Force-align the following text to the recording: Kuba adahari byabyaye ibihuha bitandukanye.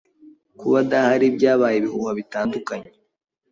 Kuba 0.59 0.77
adahari 0.83 1.25
byabyaye 1.35 1.75
ibihuha 1.77 2.11
bitandukanye. 2.19 2.89